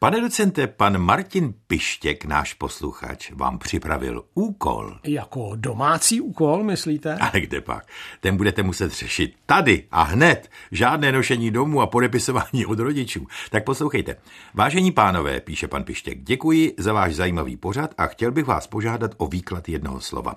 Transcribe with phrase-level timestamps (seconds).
[0.00, 4.98] Pane docente, pan Martin Pištěk, náš posluchač, vám připravil úkol.
[5.04, 7.16] Jako domácí úkol, myslíte?
[7.20, 7.86] Ale kde pak?
[8.20, 10.50] Ten budete muset řešit tady a hned.
[10.72, 13.26] Žádné nošení domů a podepisování od rodičů.
[13.50, 14.16] Tak poslouchejte.
[14.54, 19.10] Vážení pánové, píše pan Pištěk, děkuji za váš zajímavý pořad a chtěl bych vás požádat
[19.16, 20.34] o výklad jednoho slova.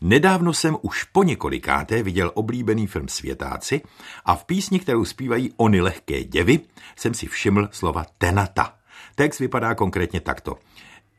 [0.00, 3.80] Nedávno jsem už po několikáté viděl oblíbený film Světáci
[4.24, 6.60] a v písni, kterou zpívají Ony lehké děvy,
[6.96, 8.77] jsem si všiml slova tenata.
[9.18, 10.58] Text vypadá konkrétně takto.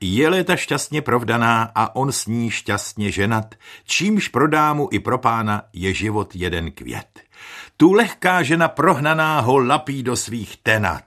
[0.01, 5.17] Je léta šťastně provdaná a on s ní šťastně ženat, čímž pro dámu i pro
[5.17, 7.19] pána je život jeden květ.
[7.77, 11.03] Tu lehká žena prohnaná ho lapí do svých tenat.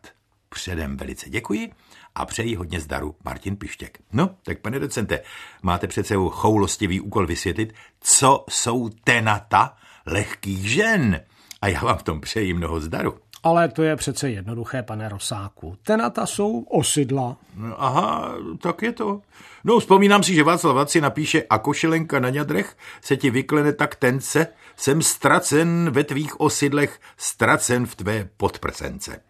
[0.48, 1.70] Předem velice děkuji
[2.14, 3.98] a přeji hodně zdaru Martin Pištěk.
[4.12, 5.22] No, tak pane docente,
[5.62, 11.20] máte přece choulostivý úkol vysvětlit, co jsou tenata lehkých žen.
[11.62, 13.21] A já vám v tom přeji mnoho zdaru.
[13.42, 15.76] Ale to je přece jednoduché, pane Rosáku.
[15.82, 17.36] Tenata jsou osidla.
[17.56, 19.20] No, aha, tak je to.
[19.64, 23.94] No, vzpomínám si, že Václav si napíše a košelenka na ňadrech se ti vyklene tak
[23.96, 29.20] tence, jsem ztracen ve tvých osidlech, ztracen v tvé podprsence.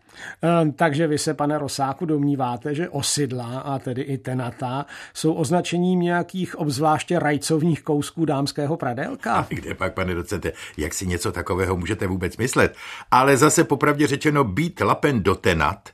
[0.42, 6.00] Ehm, takže vy se, pane Rosáku, domníváte, že osidla, a tedy i tenata, jsou označením
[6.00, 9.34] nějakých obzvláště rajcovních kousků dámského pradelka?
[9.34, 12.74] A kde pak, pane docente, jak si něco takového můžete vůbec myslet?
[13.10, 15.88] Ale zase popravdě řečeno, být lapen do tenat,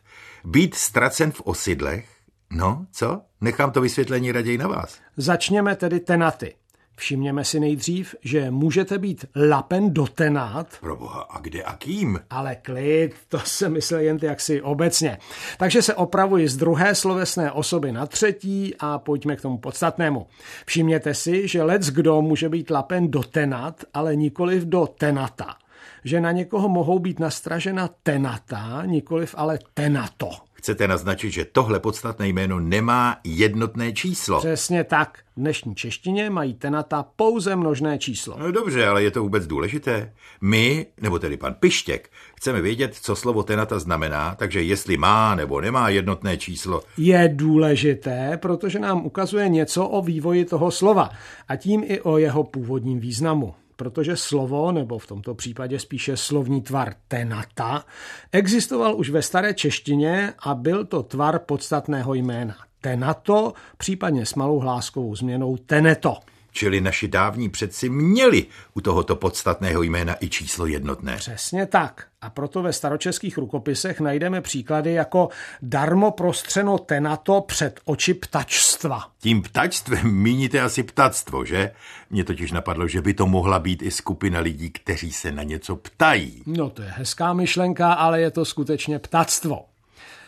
[0.45, 2.09] být ztracen v osidlech,
[2.51, 3.21] no, co?
[3.41, 4.99] Nechám to vysvětlení raději na vás.
[5.17, 6.55] Začněme tedy tenaty.
[6.99, 10.67] Všimněme si nejdřív, že můžete být lapen dotenát.
[10.81, 12.21] Proboha, a kde a kým?
[12.31, 15.19] Ale klid, to se myslel jen jaksi obecně.
[15.59, 20.27] Takže se opravuji z druhé slovesné osoby na třetí a pojďme k tomu podstatnému.
[20.67, 25.57] Všimněte si, že lec kdo může být lapen dotenat, ale nikoliv do tenata
[26.05, 30.31] že na někoho mohou být nastražena tenata, nikoliv ale tenato.
[30.59, 34.39] Chcete naznačit, že tohle podstatné jméno nemá jednotné číslo.
[34.39, 35.19] Přesně tak.
[35.37, 38.37] V dnešní češtině mají tenata pouze množné číslo.
[38.39, 40.13] No dobře, ale je to vůbec důležité.
[40.41, 45.61] My, nebo tedy pan Pištěk, chceme vědět, co slovo tenata znamená, takže jestli má nebo
[45.61, 46.83] nemá jednotné číslo.
[46.97, 51.11] Je důležité, protože nám ukazuje něco o vývoji toho slova
[51.49, 56.63] a tím i o jeho původním významu protože slovo, nebo v tomto případě spíše slovní
[56.63, 57.85] tvar tenata,
[58.33, 62.57] existoval už ve staré češtině a byl to tvar podstatného jména.
[62.81, 66.17] Tenato, případně s malou hláskovou změnou teneto.
[66.53, 71.17] Čili naši dávní předci měli u tohoto podstatného jména i číslo jednotné.
[71.17, 72.07] Přesně tak.
[72.21, 75.29] A proto ve staročeských rukopisech najdeme příklady jako
[75.63, 79.11] darmo prostřeno tenato před oči ptačstva.
[79.19, 81.71] Tím ptačstvem míníte asi ptactvo, že?
[82.11, 85.77] Mně totiž napadlo, že by to mohla být i skupina lidí, kteří se na něco
[85.77, 86.43] ptají.
[86.47, 89.65] No to je hezká myšlenka, ale je to skutečně ptactvo.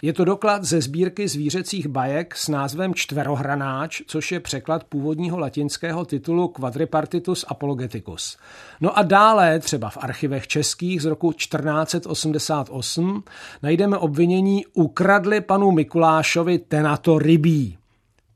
[0.02, 6.04] Je to doklad ze sbírky zvířecích bajek s názvem Čtverohranáč, což je překlad původního latinského
[6.04, 8.36] titulu Quadripartitus Apologeticus.
[8.80, 13.24] No a dále, třeba v archivech českých z roku 1488,
[13.62, 17.79] najdeme obvinění ukradli panu Mikulášovi tenato rybí.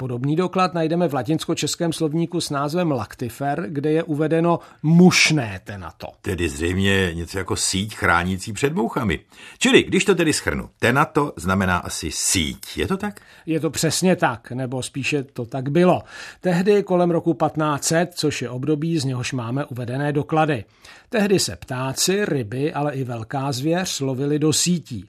[0.04, 6.06] Podobný doklad najdeme v latinsko-českém slovníku s názvem lactifer, kde je uvedeno mušné tenato.
[6.22, 9.20] Tedy zřejmě něco jako síť chránící před mouchami.
[9.58, 13.20] Čili, když to tedy schrnu, tenato znamená asi síť, je to tak?
[13.46, 16.02] Je to přesně tak, nebo spíše to tak bylo.
[16.40, 20.64] Tehdy kolem roku 1500, což je období, z něhož máme uvedené doklady.
[21.08, 25.06] Tehdy se ptáci, ryby, ale i velká zvěř lovili do sítí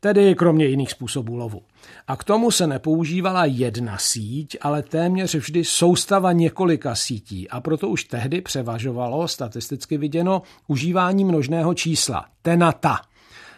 [0.00, 1.62] tedy kromě jiných způsobů lovu.
[2.08, 7.88] A k tomu se nepoužívala jedna síť, ale téměř vždy soustava několika sítí a proto
[7.88, 13.00] už tehdy převažovalo, statisticky viděno, užívání množného čísla, tenata.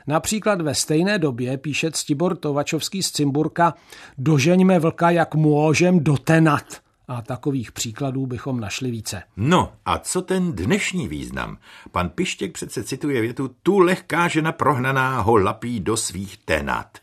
[0.07, 3.75] Například ve stejné době píše Ctibor Tovačovský z Cimburka
[4.19, 6.65] Dožeňme vlka, jak můžem dotenat–
[7.09, 9.23] a takových příkladů bychom našli více.
[9.37, 11.59] No a co ten dnešní význam?
[11.93, 16.99] Pan Pištěk přece cituje větu tu lehká žena prohnaná ho lapí do svých tenat.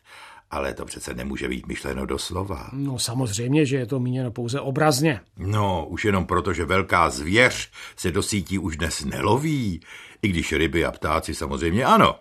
[0.52, 2.70] Ale to přece nemůže být myšleno doslova.
[2.74, 5.22] No samozřejmě, že je to míněno pouze obrazně.
[5.38, 9.82] No, už jenom proto, že velká zvěř se do sítí už dnes neloví.
[10.22, 12.16] I když ryby a ptáci samozřejmě ano.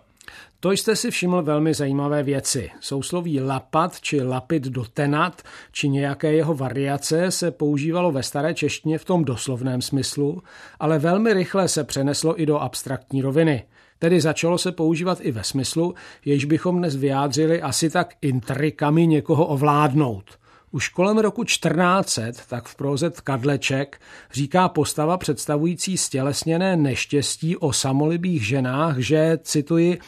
[0.59, 2.71] To jste si všiml velmi zajímavé věci.
[2.79, 5.41] Sousloví lapat či lapit do tenat
[5.71, 10.43] či nějaké jeho variace se používalo ve staré češtině v tom doslovném smyslu,
[10.79, 13.63] ale velmi rychle se přeneslo i do abstraktní roviny.
[13.99, 15.93] Tedy začalo se používat i ve smyslu,
[16.25, 20.25] jež bychom dnes vyjádřili asi tak intrikami někoho ovládnout–
[20.75, 24.01] Už kolem roku 1400, tak v proze Kadleček,
[24.33, 29.99] říká postava představující stělesněné neštěstí o samolibých ženách, že, cituji,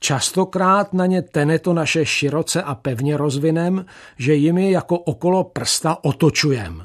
[0.00, 3.84] častokrát na ně teneto naše široce a pevně rozvinem,
[4.18, 6.84] že jimi jako okolo prsta otočujem.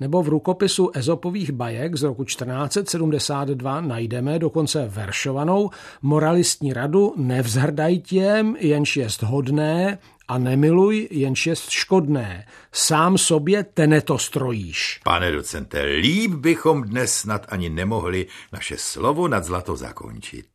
[0.00, 5.70] Nebo v rukopisu Ezopových bajek z roku 1472 najdeme dokonce veršovanou
[6.02, 9.98] moralistní radu nevzhrdaj těm, jenž jest hodné,
[10.32, 12.46] a nemiluj, jenž jest škodné.
[12.72, 15.00] Sám sobě teneto strojíš.
[15.04, 20.51] Pane docente, líp bychom dnes snad ani nemohli naše slovo nad zlato zakončit.